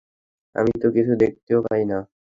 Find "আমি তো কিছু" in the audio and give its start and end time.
0.55-1.13